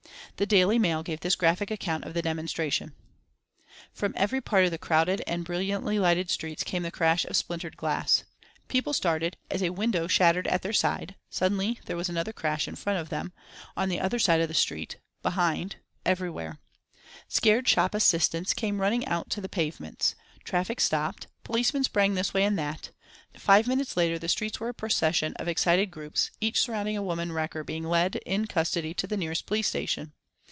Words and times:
The 0.37 0.47
Daily 0.47 0.79
Mail 0.79 1.03
gave 1.03 1.19
this 1.19 1.35
graphic 1.35 1.69
account 1.69 2.03
of 2.03 2.15
the 2.15 2.23
demonstration: 2.23 2.95
From 3.93 4.11
every 4.17 4.41
part 4.41 4.65
of 4.65 4.71
the 4.71 4.79
crowded 4.79 5.21
and 5.27 5.45
brilliantly 5.45 5.99
lighted 5.99 6.31
streets 6.31 6.63
came 6.63 6.81
the 6.81 6.89
crash 6.89 7.25
of 7.25 7.35
splintered 7.37 7.77
glass. 7.77 8.23
People 8.67 8.91
started 8.91 9.37
as 9.51 9.61
a 9.61 9.69
window 9.69 10.07
shattered 10.07 10.47
at 10.47 10.63
their 10.63 10.73
side; 10.73 11.13
suddenly 11.29 11.79
there 11.85 11.95
was 11.95 12.09
another 12.09 12.33
crash 12.33 12.67
in 12.67 12.75
front 12.75 12.97
of 12.97 13.09
them; 13.09 13.33
on 13.77 13.87
the 13.87 13.99
other 13.99 14.17
side 14.17 14.41
of 14.41 14.47
the 14.47 14.55
street; 14.55 14.97
behind 15.21 15.75
everywhere. 16.07 16.57
Scared 17.27 17.67
shop 17.67 17.93
assistants 17.93 18.55
came 18.55 18.81
running 18.81 19.05
out 19.05 19.29
to 19.29 19.41
the 19.41 19.49
pavements; 19.49 20.15
traffic 20.43 20.81
stopped; 20.81 21.27
policemen 21.43 21.83
sprang 21.83 22.15
this 22.15 22.33
way 22.33 22.41
and 22.43 22.57
that; 22.57 22.89
five 23.37 23.67
minutes 23.67 23.95
later 23.95 24.17
the 24.17 24.27
streets 24.27 24.59
were 24.59 24.69
a 24.69 24.73
procession 24.73 25.35
of 25.35 25.47
excited 25.47 25.91
groups, 25.91 26.31
each 26.41 26.59
surrounding 26.59 26.97
a 26.97 27.03
woman 27.03 27.31
wrecker 27.31 27.63
being 27.63 27.83
led 27.83 28.15
in 28.25 28.47
custody 28.47 28.95
to 28.95 29.05
the 29.05 29.17
nearest 29.17 29.45
police 29.45 29.67
station. 29.67 30.13